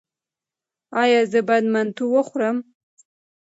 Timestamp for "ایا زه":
1.01-1.39